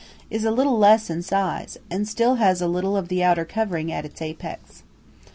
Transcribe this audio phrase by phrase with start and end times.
[0.31, 4.03] is little less in size, and still has a little of the outer covering at
[4.03, 4.81] its apex.